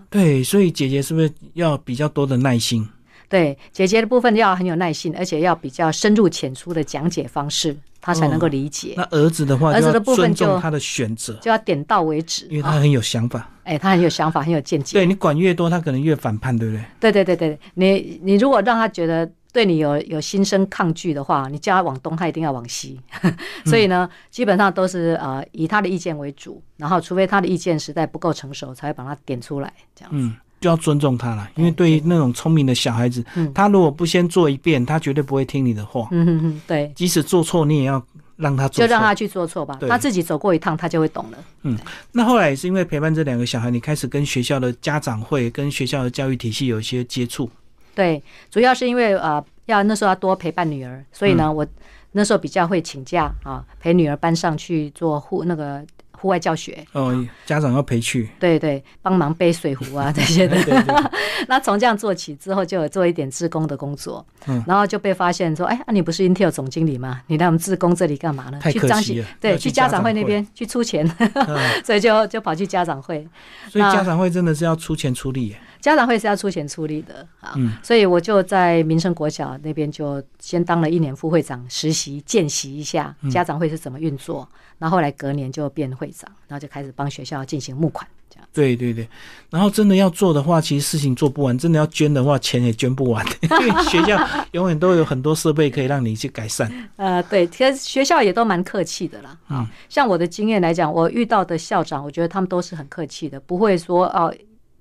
[0.09, 2.89] 对，所以姐姐是不是要比较多的耐心？
[3.29, 12.45] 对姐姐的部分要很有耐心，而且要比较深入浅出的讲解方式，他才能够理解，那儿子的话，儿子的部分就他的选择，就要点到为止。
[12.47, 13.51] 啊因为他很有想法。
[13.65, 14.99] 哎，他很有想法，很有见解。
[14.99, 16.85] 对你管越多，他可能越反叛，对不对？
[17.01, 23.01] 对对对对，你你如果让他觉得对你有有心生抗拒的话，你叫他往东，他一定要往西。
[23.65, 30.11] 所以呢，基本上都是呃以他的意见为主，然后除非他的意见实在不够成熟，才会把他点出来这样。
[30.13, 36.09] 嗯，就要尊重他了，因为对于那种聪明的小孩子，嗯他如果不先做一遍，他绝对不会听你的话。
[36.11, 38.03] 嗯嗯嗯，对，即使做错，你也要
[38.37, 38.83] 让他做。
[38.83, 41.39] 就让他去做错吧，他自己走过一趟，他就会懂了。
[41.65, 41.79] 嗯
[42.13, 47.51] 那后来也是因为陪伴这两个小孩，你开始跟学校的家长会、跟学校的教育体系有一些接触。
[47.95, 51.67] 对，主要是因为呃，要那时候要多陪伴女儿，所以呢，我
[52.13, 55.85] 那时候比较会请假啊，陪女儿搬上去做护那个
[56.25, 56.83] 户外教学。
[56.93, 58.31] 哦，家长要陪去。
[58.41, 60.57] 对对，帮忙背水壶啊 这些的。
[60.65, 60.95] 对对
[61.47, 67.21] 那从这样做起之后，就有做一点志工的工作，嗯然后就被发现说，哎，啊、你不是 Intel 总经理吗？
[67.27, 68.59] 你来我们志工这里干嘛呢？
[68.59, 73.29] 太可惜了要对，去去家长会会那边去出钱，嗯 所以就就跑去家长会。
[73.69, 75.61] 所以家长会真的是要出钱出力耶。
[75.85, 88.49] 家长会是要出钱出力的啊，嗯所以我就在民生国小那边就先当了一年副会长，实习见习一下嗯家长会是怎么运作，然后后来隔年就变会长，然后就开始帮学校进行募款，这样。
[88.51, 89.07] 对对对，
[89.51, 94.19] 然后真的要做的话，其实事情做不完；真的要捐的话，钱也捐不完， 因为学校
[94.53, 96.73] 永远都有很多设备可以让你去改善。
[96.97, 99.37] 呃，对，其实学校也都蛮客气的啦。
[99.49, 104.35] 啊、像我的经验来讲，我遇到的校长，我觉得他们都是很客气的，不会说哦。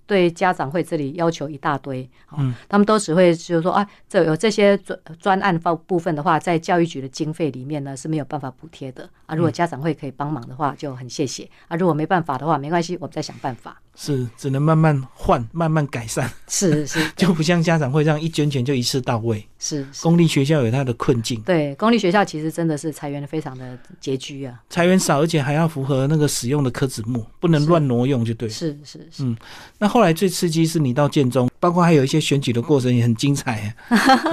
[0.06, 9.36] 对家长会这里要求一大堆，哦嗯他们都只会就是说啊，这有这些专专案方部分的话，在教育局的经费里面呢是没有办法补贴的啊。
[9.36, 11.78] 如果家长会可以帮忙的话，就很谢谢啊。
[11.78, 13.82] 如果没办法的话，没关系，我们再想办法。
[13.96, 19.46] 是只能慢慢换，慢慢改善，是是， 就不像家长会这样一捐钱就一次到位。
[19.60, 24.60] 是是公立学校有它的困境，对，公立学校其实真的是裁员的非常的拮据啊。
[24.70, 28.50] 裁员少，而且还要符合那个使用的科子目，不能乱挪用，就对。
[28.50, 29.24] 是是是。
[29.24, 29.38] 嗯，
[29.78, 33.74] 那后来最刺激是你到建中，包括还有一些选举的过程也很精彩。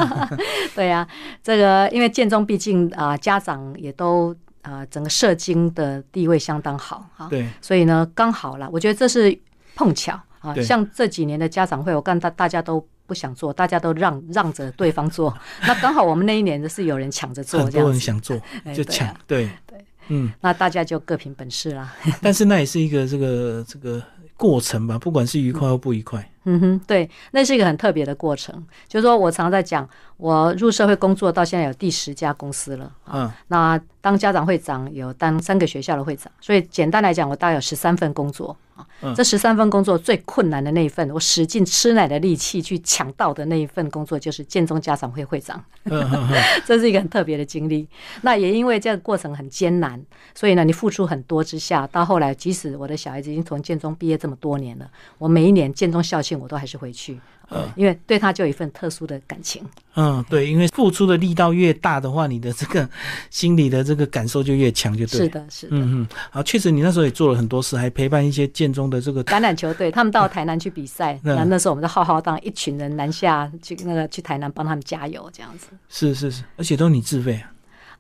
[0.75, 1.07] 对啊，
[1.45, 4.35] 这个因为建中毕竟啊，家长也都。
[4.63, 9.35] 啊，整个社经的地位相当好哈，对，所以呢，刚好啦，我觉得这是
[9.75, 10.55] 碰巧啊。
[10.63, 18.41] 像这几年的家长会，我看大大家都不想做，大家都让让着对方做， 那刚好我们那一年的是有人抢着做，很多人想做
[18.75, 21.93] 就抢，对对，嗯，那大家就各凭本事啦。
[22.23, 24.03] 但是那也是一个这个这个
[24.37, 26.27] 过程吧，不管是愉快或不愉快。
[26.45, 28.67] 嗯哼，对，那是一个很特别的过程。
[28.89, 33.37] 就是说我常在讲，我入社会工作到现在有第十家公司了啊。
[33.49, 38.87] 那当家长会长，有当三个学校的会长，所以简单来讲，我大概有十三份工作啊。
[39.15, 45.63] 这十三份工作最困难的那一份，我使尽吃奶的力气去抢到的那一份工作，就是建中家长会会长。
[46.67, 47.87] 这是一个很特别的经历。
[48.23, 50.03] 那也因为这个过程很艰难，
[50.35, 56.41] 所以呢，你付出很多之下，到后来，即使我的小孩子已经从建中毕业这么多年了，我每一年建中校庆。
[56.41, 59.63] 我都还是回去，嗯，因为对他就有一份特殊的感情。
[59.97, 62.89] 嗯，对，因为付出的力道越大的话，你的这个
[63.29, 65.19] 心里的这个感受就越强，就对。
[65.19, 65.77] 是的，是的。
[65.77, 75.67] 嗯嗯，好，确实你那时候也做了很多事，还陪伴一些建中的这个橄榄球队，他们到台南去比赛， 那那时候我们就浩浩荡一群人南下去那个去台南帮他们加油，这样子。
[75.89, 77.53] 是是是，而且都是你自费啊。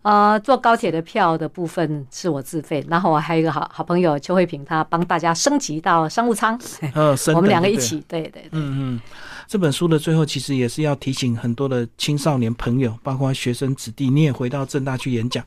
[0.02, 6.58] 呃，坐高铁的票的部分是我自费，然后我还有一个好好朋友邱慧萍，她帮大家升级到商务舱，
[7.34, 9.00] 我们两个一起，对对对，嗯嗯。
[9.50, 15.44] 这本书的最后，其实也是要提醒很多的青少年朋友，包括学生子弟，你也回到正大去演讲，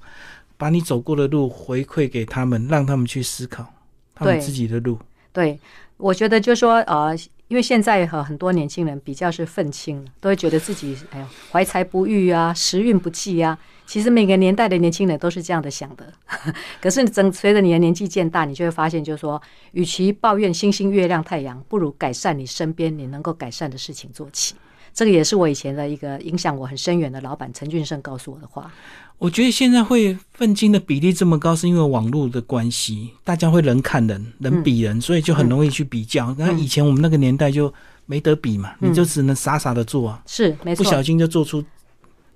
[0.57, 3.65] 把你走过的路回馈给他们，让他们去思考
[4.13, 4.99] 他们自己的路。
[5.31, 5.57] 对，
[5.95, 7.17] 我觉得就说呃。
[7.49, 13.55] 因为现在和很多年轻人比较是愤青，都会觉得自己哎呀怀才不遇啊，时运不济啊。
[13.85, 16.11] 其实每个年代的年轻人都是这样的想的。
[16.81, 19.41] 可是整随着你的年纪渐大，你就会发现，就是说，
[19.71, 24.55] 与其抱怨星星、月亮、太阳，不如改善你身边你能够改善的事情做起。
[24.93, 28.71] 这个也是我以前的一个影响我很深远的老板陈俊生告诉我的话。
[29.17, 36.35] 我觉得现在会愤青的比例这么高，是因为网络的关系，大家会人看人，人比人，所以就很容易去比较。
[36.37, 37.73] 那以前我们那个年代就
[38.05, 41.63] 没得比嘛，你就只能傻傻的做啊，是没错，不小心就做出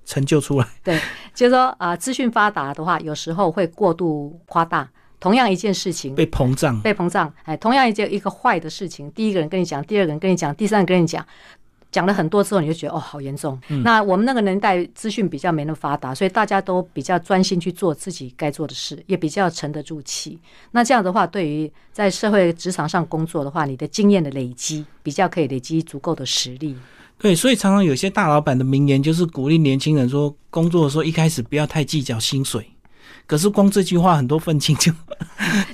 [0.08, 0.68] 成就出来。
[0.84, 1.00] 对，
[1.36, 4.90] 就是说啊，资讯发达的话，有时候会过度夸大。
[5.20, 7.34] 同样一件事情被膨胀，被膨胀。
[7.44, 11.26] 哎，同样一件一个坏的事情，第一个人跟你讲，第二个人跟你讲，第三个跟你讲。
[11.90, 13.60] 讲了很多之后，你就觉得哦，好严重。
[13.82, 20.38] 那我们那个年代资讯比较没那么发达，所以大家都比较专心去做自己该做的事，也比较沉得住气。
[20.72, 26.76] 那这样的话，对于在社会职场上工作的话，你的经验的累积比较可以累积足够的实力。
[27.20, 32.66] 对，所以常常有些大老板的名言就是鼓励年轻人说，工作的时候一开始不要太计较薪水。
[33.26, 34.92] 可是光这句话，很多愤青就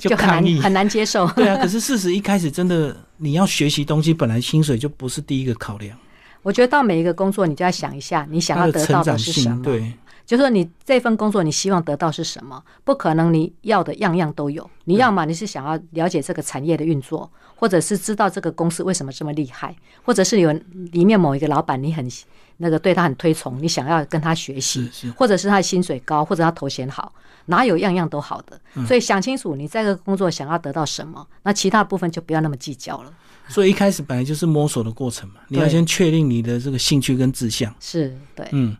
[0.10, 1.26] 就抗议，很难接受。
[1.36, 5.96] 对啊，可是事实一开始真的，你要学习东西，本来薪水就不是第一个考量。
[6.42, 9.62] 我觉得到每一个工作，你就要想一下，你想要得到的是什么？
[9.62, 9.92] 对，
[10.26, 12.62] 就是说你这份工作，你希望得到是什么？
[12.84, 14.68] 不可能你要的样样都有。
[14.84, 20.52] 你要么你是想要了解这个产业的运作，或者是知道这个公司为什么这么厉害，或者是有
[20.92, 22.08] 里面某一个老板你很
[22.56, 27.12] 那个对他很推崇，你想要跟他学习，或者是他的薪水高，或者他头衔好，
[27.46, 28.60] 哪有样样都好的？
[28.86, 33.12] 所以想清楚你这个工作想要得到什么，那其他部分就不要那么计较了。
[33.48, 38.74] 所以一开始本来就是摸索的过程嘛，你要先确定你的这个兴趣跟志向，是对，嗯，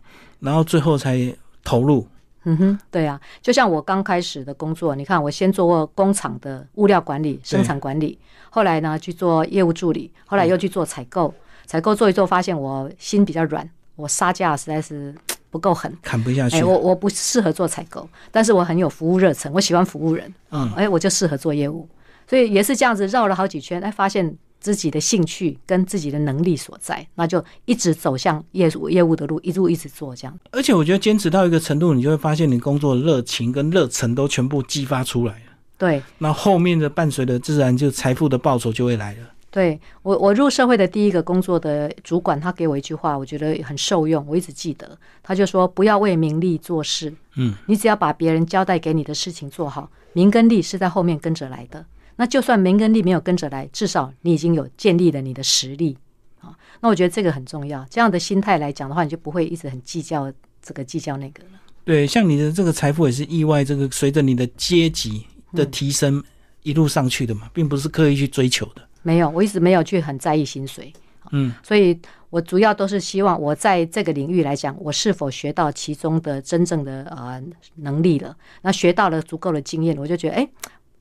[0.45, 1.19] 然后最后才
[1.63, 2.07] 投入。
[2.47, 8.19] 嗯哼，对啊，就像我刚开始的工作，你看我先做过工厂的物料管理、生产管理，
[8.51, 11.33] 后来呢去做业务助理，后来又去做采购，
[11.65, 15.11] 采购做一做，发现我心比较软，我杀价实在是
[15.49, 16.63] 不够狠，砍不下去。
[16.63, 21.89] 我我不适合做采购，但是我很有服务热忱，我喜欢服务人，嗯，哎，我就适合做业务，
[22.29, 24.37] 所以也是这样子绕了好几圈，哎，发现。
[24.65, 30.39] 自己的兴趣跟自己的能力所在，那就一直走向业务业务的路，一路一直做这样。
[30.49, 35.39] 而且我觉得坚持到一个程度，你就会发现你工作的热情跟热忱都全部激发出来了。
[35.77, 39.19] 对，那后面的伴随的自然就财富的报酬就会来了。
[39.51, 44.97] 对我，我入社会的第一个工作的主管，他给我一句话，我觉得很受用，我一直记得。
[45.21, 51.85] 他就说：“不要为名利做事，嗯，你只要把别人交代给你的事情做好，名跟利是在后面跟着来的。”
[52.17, 55.97] 那就算名跟利没有跟着来，至少你已经有建立了你的实力
[56.39, 56.55] 啊。
[56.79, 57.85] 那我觉得这个很重要。
[57.89, 61.49] 这样的心态来讲的话，你就不会一直很计较这个计较那个了。
[61.83, 66.23] 对，像你的这个财富也是意外，这个随着你的阶级的提升
[66.63, 68.81] 一路上去的嘛，并不是刻意去追求的。
[69.03, 70.91] 没有，我一直没有去很在意薪水，
[71.31, 71.99] 嗯所以
[72.29, 77.41] 我主要都是希望我在这个领域来讲，我是否学到其中的真正的呃
[77.75, 80.49] 能力了，那学到了足够的经验，我就觉得哎。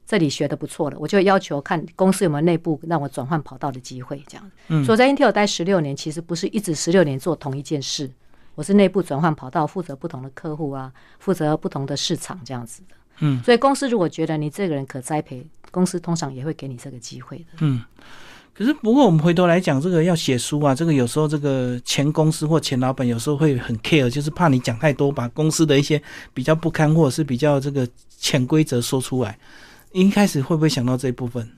[0.06, 4.50] 这里学的不错了，我就要求看公司有没有内部让我转换跑道的机会，这样。
[4.68, 8.10] 嗯所以我在 Intel 待十六年，其实不是一直十六年做同一件事，
[8.54, 12.94] 我是内部转换跑道，负责不同的客户啊，负责不同的市场这样子的。
[13.20, 17.44] 嗯，所以公司如果觉得你这个人可栽培，公司通常也会给你这个机会的。
[17.60, 17.82] 嗯。
[18.56, 26.00] 可是，不过我们回头来讲，这个要写书啊，这个有时候这个前公司或前老板有时候会很 care，就是怕你讲太多，把公司的一些
[26.32, 27.84] 比较不堪或者是比较这个
[28.16, 29.36] 潜规则说出来。
[30.02, 31.48] 一开始会不会想到这一部分？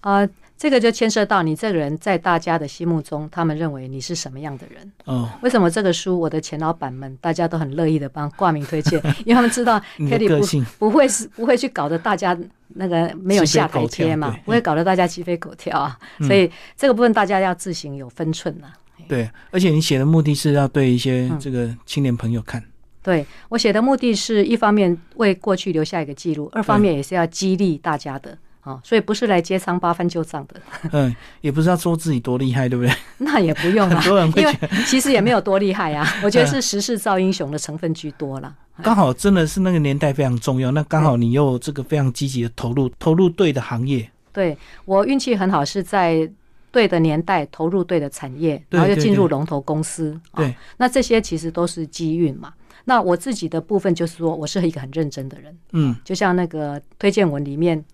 [0.00, 0.26] 啊、
[0.56, 4.90] 这个就牵涉到你这个人在大家的心目中，他们认为你是什么样的人。
[5.04, 8.98] 哦，为什么这个书我的前老板们大家都很乐意的帮挂名推荐？
[9.26, 12.34] 因为他们知道 Kelly 不，不会是不会去搞得大家
[12.68, 15.98] 那个没有下台阶嘛不会搞得大家鸡飞狗跳啊。
[16.18, 18.68] 嗯所以这个部分大家要自行有分寸呐、
[19.08, 22.62] 对，而且你写的目的是要对一些嗯这个青年朋友看。
[23.02, 30.60] 对我写的目的是一方面为过去留下一个记录，二方面也是要激励大家的啊、所以不是来揭伤疤翻旧账的，
[30.92, 32.94] 嗯，也不是要说自己多厉害，对不对？
[33.16, 36.06] 那也不用啊很，多人会觉得， 其实也没有多厉害啊。
[36.22, 38.54] 我觉得是时势造英雄的成分居多啦。
[38.82, 40.70] 刚好真的是那个年代非常重要。
[40.70, 44.08] 那刚好你又这个非常积极的投入，投入对的行业。
[44.30, 46.30] 对我运气很好，是在
[46.70, 50.20] 对的年代投入对的产业，然后又进入龙头公司。
[50.36, 52.52] 对啊，那这些其实都是机运嘛。
[52.84, 57.84] 那我自己的部分就是说，我是一个很认真的人，嗯，就像那个推荐文里面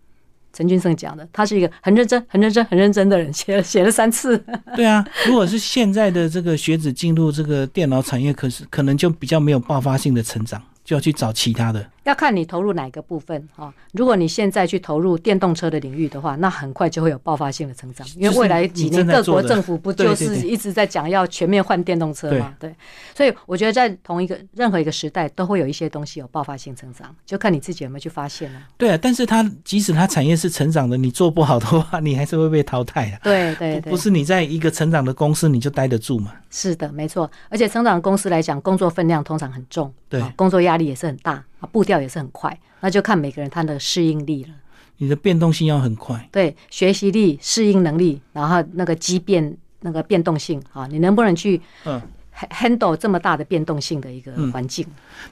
[0.52, 4.42] 陈俊胜讲的，他是一个很认真、很认真、很认真的人，写了写了三次。
[4.74, 5.06] 对啊。
[5.26, 11.86] 如果是现在的这个学子进入这个电脑产业，可是可能就比较没有爆发性的成长，就要去找其他的。
[12.06, 13.72] 要看你投入哪个部分啊。
[13.92, 22.54] 如果你现在去投入电动车的领域的话，那很快就会有爆发性的成长，因为未来几年各国政府不就是一直在讲要全面换电动车吗？
[22.60, 22.72] 对，
[23.14, 28.60] 所以我觉得在同一个任何一个时代，都会有一些东西有爆发性成长，就看你自己有没有去发现了。
[28.76, 33.18] 对啊，但是它即使它产业是成长的，你做不好的话，你还是会被淘汰啊。
[33.22, 36.32] 对对对，不是你在一个成长的公司你就待得住嘛？
[36.50, 37.28] 是的，没错。
[37.48, 44.50] 而且成长公司来讲，工作分量通常很重，对啊工作压力也是很大啊，步调也是很快，那就看每个人他的适应力了。
[44.98, 46.26] 你的变动性要很快。
[46.32, 52.00] 对，学习力、适应能力，然后那个机变、那个变动性啊，你能不能去嗯
[52.34, 54.86] ha- handle 这么大的变动性的一个嗯环境？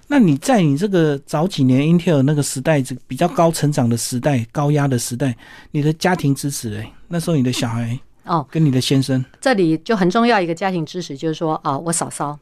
[0.06, 5.34] 那你在你这个早几年 Intel 那个时代，这比较高成长的时代、高压的时代，
[5.70, 12.38] 你的家庭支持哎、那时候你的小孩 哦，跟你的先生，这里就很重要一个家庭支持，就是说啊，我嫂嫂，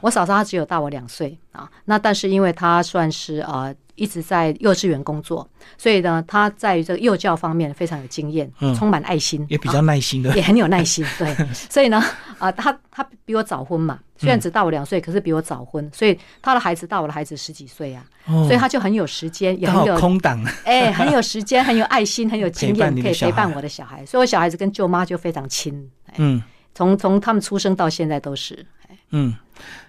[0.00, 12.02] 我嫂嫂她只有大我两岁啊，那但是因为她算是啊一直在幼稚园工作，所以呢，她在于这个幼教方面非常有经验，嗯充满爱心，也比较耐心的，也很有耐心，对， 所以呢，
[12.38, 18.44] 啊，她她比我早婚嘛，虽然只大我两岁，可是比我早婚，所以她的孩子大我的孩子十几岁啊，哦。
[18.46, 26.42] 所以她就很有时间，也很有空档，哎、很有时间，很有爱心，很有经验，可以陪伴我的小孩，所以我小孩子跟舅妈就非常亲，哎嗯。
[26.74, 28.66] 从从他们出生到现在都是，
[29.12, 29.34] 嗯，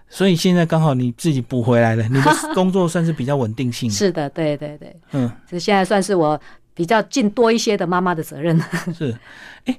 [0.09, 5.31] 所以现在刚好你自己补回来了，你的 工作算是比较稳定性，是的，对对对，嗯。
[5.49, 6.39] 这现在算是我
[6.73, 8.57] 比较尽多一些的妈妈的责任，
[8.97, 9.17] 是，
[9.65, 9.75] 哎、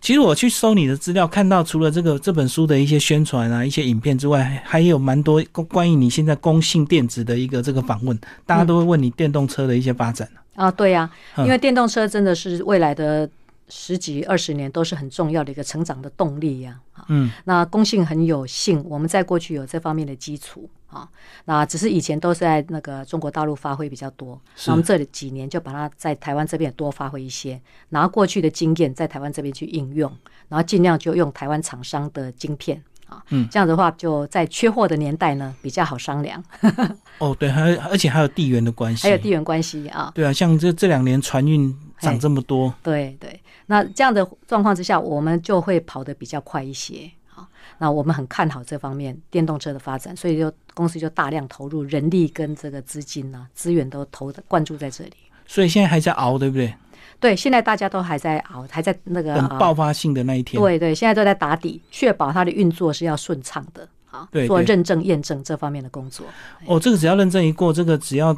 [0.00, 10.28] 其实我去搜你的资料，看到除了这个这本书的一些宣传啊、一些影片之外，还还有蛮多关关于你现在工信电子的一个这个访问，大家都会问你电动车的一些发展。
[10.54, 13.28] 啊，对呀、嗯因为电动车真的是未来的
[13.68, 17.04] 十几二十年都是很重要的一个成长的动力呀、啊。
[17.08, 17.30] 嗯。
[17.44, 21.08] 那公信很有幸，我们在过去有这方面的基础啊。
[21.44, 30.10] 那只是以前都是在那个中国大陆发挥比较多，那我们这几年就把它在台湾这边也多发挥一些，拿过去的经验在台湾这边去应用，
[30.48, 32.82] 然后尽量就用台湾厂商的晶片。
[33.06, 33.48] 啊，嗯。
[33.48, 36.42] 这样的话就在缺货的年代呢比较好商量，
[37.18, 47.46] 哦，对，还而且还有地缘的关系，还有地缘关系啊，对啊，像这这两年船运涨这么多，对对，那这样的状况之下，我们就会跑得比较快一些啊。
[47.78, 55.12] 那我们很看好这方面电动车的发展，所以就公司就大量投入人力跟这个资金啊资源都投的灌注在这里。
[55.46, 56.74] 所以现在还在熬，对不对？
[57.18, 60.60] 对，现在大家都还在熬，还在那个等啊爆发性的那一天。
[60.60, 66.26] 对对，现在都在打底，确保它的运作是要顺畅的啊，对对做认证验证这方面的工作。
[66.66, 68.36] 哦，这个只要认证一过，这个只要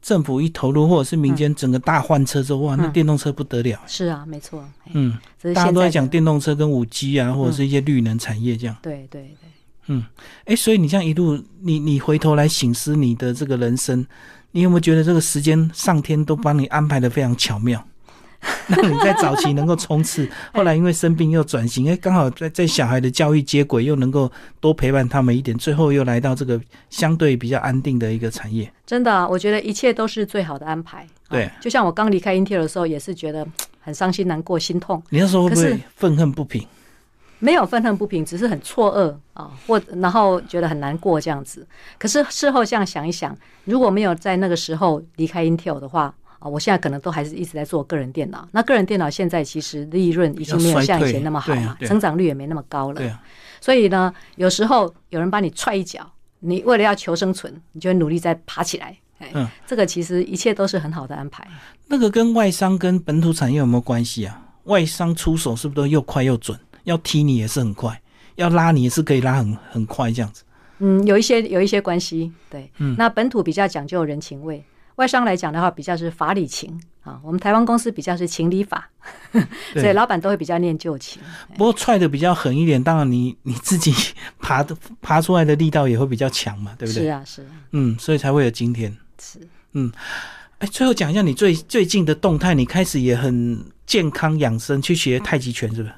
[0.00, 3.80] 政府一投入，或者是民间整个大换车之后，哇，那嗯电动车不得了。
[3.86, 5.18] 是啊，没错，哎嗯，
[5.54, 8.76] 大家都在讲电动车跟五 G 啊，或者是一些绿能产业这样。
[8.82, 9.50] 对对对。
[9.88, 10.04] 嗯，
[10.44, 14.06] 哎，所以你这样一路，你你回头来醒思你的这个人生，
[14.50, 17.82] 你有没有觉得这个时间上天都帮你安排的非常巧妙？
[18.68, 24.30] 让你在早期能够冲刺， 后来因为生病又转型，哎，刚好在在小孩的教育接轨，又能够
[24.60, 26.60] 多陪伴他们一点，最后又来到这个
[26.90, 28.70] 相对比较安定的一个产业。
[28.86, 31.06] 真的，我觉得一切都是最好的安排。
[31.28, 33.46] 对，就像我刚离开 Intel 的时候，也是觉得
[33.80, 35.02] 很伤心、难过、心痛。
[35.10, 36.66] 你那时候会不会愤恨不平？
[37.40, 41.66] 没有愤恨不平，只是很错愕啊，或然后觉得很难过这样子。
[41.98, 48.48] 可是事后这样想一想，如果没有在那个时候离开 Intel 的话啊，我现在可能都还是一直在做个人电脑。
[48.52, 53.20] 那个人电脑现在其实利润已经没有像以前那么好了，成长率也没那么高了。
[53.60, 56.08] 所以呢，有时候有人把你踹一脚，
[56.40, 58.96] 你为了要求生存，你就会努力再爬起来。
[59.34, 61.44] 嗯，这个其实一切都是很好的安排。
[61.88, 64.40] 那个跟外商跟本土产业有没有关系啊？
[64.64, 66.56] 外商出手是不是都又快又准？
[66.84, 68.00] 要踢你也是很快，
[68.36, 70.44] 要拉你也是可以拉很很快这样子。
[70.78, 72.70] 嗯，有一些有一些关系，对。
[72.78, 74.64] 嗯，那本土比较讲究人情味，
[74.98, 77.18] 外商来讲的话比较是法理情啊。
[77.22, 78.90] 我们台湾公司比较是情理法，
[79.74, 81.22] 所以老板都会比较念旧情。
[81.56, 83.94] 不过踹的比较狠一点，当然你 你自己
[84.40, 87.04] 爬的爬出来的力道也会比较强嘛，对不对？
[87.04, 87.46] 是啊，是啊。
[87.72, 88.94] 嗯，所以才会有今天。
[89.22, 89.38] 是。
[89.72, 89.92] 嗯，
[90.58, 95.94] 哎，最后讲一下你最最近的动态，你开始也很健康养生，去学太极拳，是不是？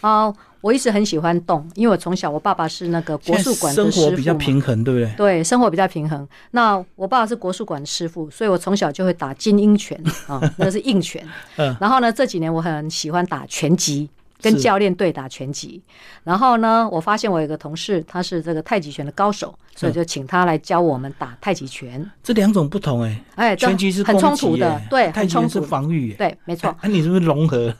[0.00, 5.12] 哦，我一直很喜欢动，因为我从小我爸爸是那个国术馆的师傅，生活比较平衡，对不对？
[5.16, 6.26] 对，生活比较平衡。
[6.52, 11.26] 那我爸爸是国术馆的师傅，所以我从小就会打精英拳啊， 那是硬拳。
[11.56, 11.76] 嗯。
[11.80, 14.08] 然后呢，这几年我很喜欢打拳击，
[14.40, 15.82] 跟教练对打拳击。
[16.24, 22.08] 然后呢，我发现我有个同事他是这个太极拳的高手，所以就请他来教我们打太极拳。
[22.22, 26.76] 这两种不同哎，哎，拳击是很冲突的，对，太极拳是防御，对，没错。
[26.82, 27.74] 那你是不是融合？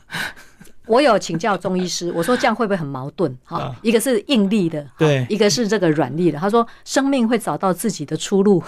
[0.88, 3.32] 我有请教中医师，我说这样会不会很矛盾？
[3.44, 6.38] 哈，一个是硬力的，对，一个是这个软力的。
[6.38, 8.62] 他说生命会找到自己的出路，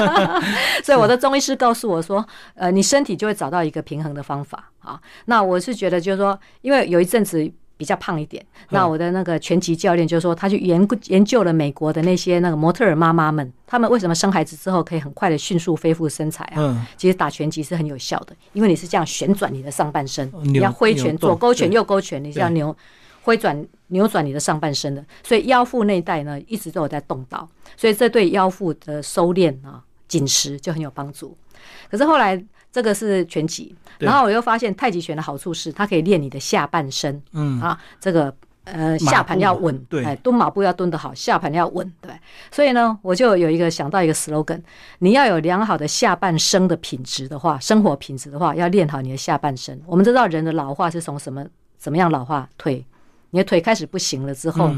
[0.84, 2.24] 所以我的中医师告诉我说，
[2.54, 5.00] 呃，你身体就会找到一个平衡的方法啊。
[5.24, 7.50] 那我是觉得就是说，因为有一阵子。
[7.78, 16.56] 比较胖一点，那我的那个拳击教练就说，他去研研究了美国的那些那个模特儿妈妈们，他们为什么生孩子之后可以很快的迅速恢复身材啊？
[16.56, 22.76] 嗯，其实打拳击是很有效的，因为你是这样旋转你的上半身，你要挥拳，左勾拳，右勾拳，你是要扭
[23.22, 31.36] 挥转扭转你的上半身的，所以腰腹那一带呢一直都有在动到，所以这对腰腹的收敛啊紧实就很有帮助。
[31.88, 32.44] 可是后来。
[32.78, 37.60] 这个是拳击，然后我又发现太极拳的好处是它可以练你的下半身，嗯。
[37.60, 42.12] 啊，这个呃下盘要稳，对，哎蹲马步要蹲得好，下盘要稳，对，
[42.52, 44.60] 所以呢，我就有一个想到一个 slogan，
[45.00, 49.82] 你要有良好的下半身的品质的话，生活品质的话，要练好你的下半身。
[49.84, 51.44] 我们知道人的老化是从什么
[51.76, 52.48] 怎么样老化？
[52.56, 52.84] 退？
[53.30, 54.70] 你的腿开始不行了之后，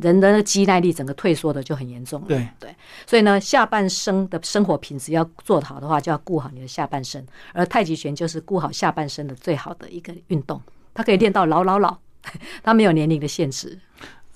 [0.00, 2.28] 人的肌耐力整个退缩的就很严重了。
[2.28, 2.74] 对对，
[3.06, 7.22] 所以呢，下半身的生活品质要做好的话，就要顾好你的下半身。
[7.52, 10.58] 而太极拳就是顾好下半身的最好的一个运动，
[10.94, 11.94] 它可以练到老老老，
[12.64, 13.78] 它没有年龄的限制。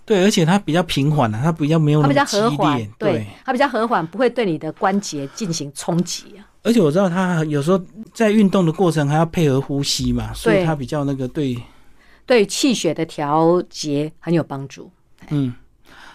[0.05, 6.45] 对，而且它比较平缓啊，它比较没有它比较和缓，对，它比较和缓，不会对你的关节进行冲击啊。
[6.63, 7.81] 而且我知道它有时候
[8.13, 11.57] 在运动的过程还要配合呼吸嘛，所以它比较那个对。
[12.27, 14.91] 对气血的调节很有帮助。
[15.31, 15.55] 嗯，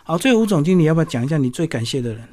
[0.04, 2.28] 好，最后吴总经理要不要讲一下你最感谢的人？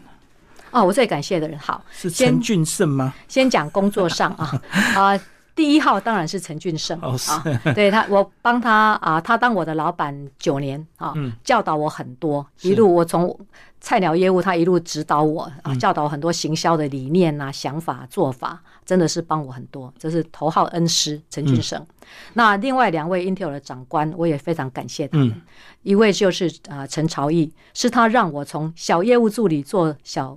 [0.73, 3.15] 哦，我最感谢的人，好，是陈俊胜吗？
[3.29, 4.61] 先讲工作上啊
[4.95, 5.21] 啊，
[5.57, 7.43] 第一号当然是陈俊胜啊，
[7.75, 13.37] 对他，我帮他啊，他当我的老板九年啊，教导我很多，一路我从。
[13.79, 19.93] 菜鸟业务，他一路指导我啊，教导很多行销的理念啊、想法、做法，真的是帮我很多。
[19.97, 21.87] 这是头号恩师陈俊生。
[22.33, 25.41] 那另外两位 Intel 的长官，我也非常感谢他们。
[25.83, 30.37] 一位就是啊陈朝义，是他让我从小业务助理做小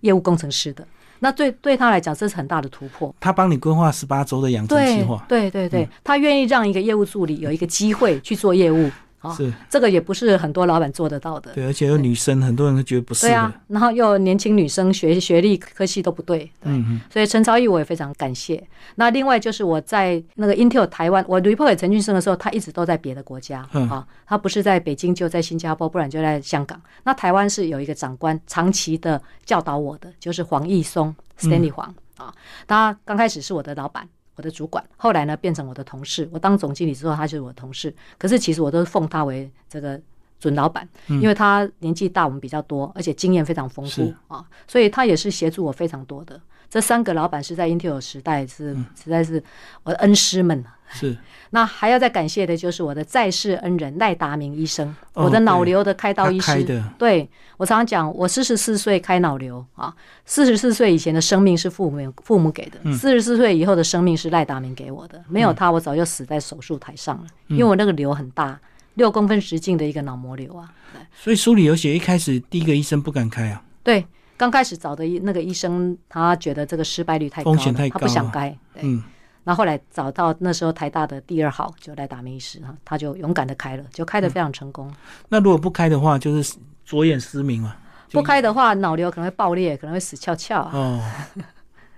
[0.00, 0.84] 业务工程师的。
[1.20, 3.14] 那对对他来讲，这是很大的突破。
[3.20, 5.24] 他帮你规划十八周的养成计划。
[5.28, 8.90] 对对对，他愿意让一个业务助理有一个机会去做业务。
[9.36, 11.52] 是这个也不是很多老板做得到的。
[11.52, 13.26] 对，而且有女生，很多人都觉得不是。
[13.26, 16.50] 对啊，然后又年轻女生，学学历科系都不对。
[16.62, 17.00] 嗯嗯。
[17.12, 18.66] 所以陈超毅我也非常感谢。
[18.94, 23.68] 那另外就是我在那个 Intel 台湾，我 report 给陈俊生的时候，他一直都在别的国家。
[23.72, 23.88] 嗯。
[23.90, 26.80] 啊，他不是在北京，就在新加坡，不然就在香港。
[27.04, 32.32] 那台湾是有一个长官长期的教导我的，就是黄义松 Stanley 黄啊。
[32.66, 34.08] 他刚开始是我的老板。
[34.40, 37.94] 我的主管后来呢变成我的同事，我当总经理之后，他就是我的同事。
[38.16, 40.00] 可是其实我都是奉他为这个
[40.38, 46.40] 准老板，因为他年纪大我们比较多，而且经验非常丰富啊，所以他也是协助我非常多的。
[46.70, 49.42] 这三个老板是在 Intel 时代是嗯实在是
[49.82, 50.64] 我的恩师们。
[50.92, 51.16] 是
[51.50, 56.46] 那还要再感谢的就是我的在世恩人赖达明医生，哦我的脑瘤的开刀他医师。
[56.46, 59.94] 开的，对我常常讲，我四十四岁开脑瘤啊，
[60.24, 65.22] 四十四岁以前的生命是父母父母给的，嗯四十四岁以后的生命是赖达明给我的。
[65.28, 68.58] 没有他，我早就死在手术台上了，嗯因为我那个瘤很大，
[68.94, 70.72] 六公分直径的一个脑膜瘤啊。
[71.14, 74.04] 所以书里有写，一开始第一个医生不敢开啊，对，
[74.40, 78.48] 刚开始找的医那个医生，他觉得这个失败率太高了，风险太他不想开。
[78.72, 79.02] 对，嗯，
[79.44, 84.90] 那后来找到那时候台大的第二号就赖达明医师哈，他就勇敢的开了，就开得非常成功。
[85.28, 87.76] 那如果不开的话，就是左眼失明嘛。
[88.12, 90.70] 不开的话，脑瘤可能会爆裂，可能会死翘翘啊。
[90.72, 91.02] 哦，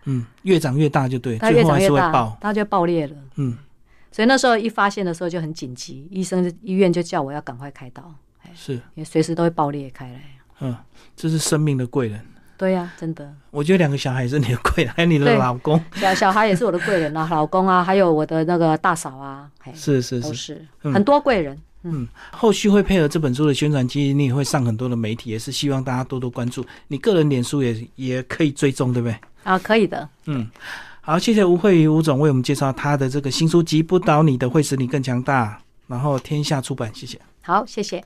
[0.06, 3.14] 嗯，越长越大就对， 它越最后还长越大是会爆，，它就爆裂了。
[3.36, 3.56] 嗯，
[4.10, 8.12] 所以那时候一发现的时候就很紧急，医生医院就叫我要赶快开刀，
[8.52, 10.20] 是，因为随时都会爆裂开来。
[10.58, 10.76] 嗯，
[11.14, 12.20] 这是生命的贵人。
[12.62, 20.20] 对呀、真的，我觉得两个小孩是你的贵人，还有你的老公，小小孩也是我的贵人啊， 老公啊，还有我的那个大嫂啊，是是是。
[20.20, 21.58] 都是嗯很多贵人。
[21.82, 26.64] 嗯后续会配合这本书的宣传，其实你也会上很多的媒体，也是希望大家多多关注。
[26.86, 29.18] 你个人脸书也也可以追踪，对不对？
[29.42, 30.48] 啊，可以的，嗯，
[31.00, 37.18] 好，谢谢吴慧瑜吴总为我们介绍他的这个新书《击不倒你的会使你更强大》，然后天下出版，谢谢。
[37.42, 38.04] 好，谢谢。